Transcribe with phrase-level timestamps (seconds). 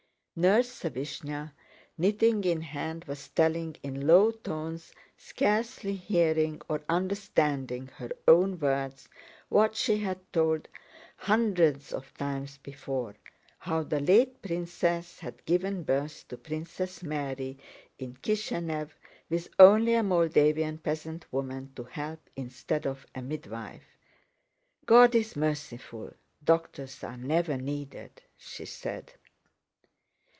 [0.33, 1.51] Nurse Sávishna,
[1.99, 9.07] knitting in hand, was telling in low tones, scarcely hearing or understanding her own words,
[9.49, 10.67] what she had told
[11.17, 13.15] hundreds of times before:
[13.59, 17.59] how the late princess had given birth to Princess Mary
[17.99, 18.89] in Kishenëv
[19.29, 23.83] with only a Moldavian peasant woman to help instead of a midwife.
[24.87, 26.13] "God is merciful,
[26.43, 29.11] doctors are never needed," she said.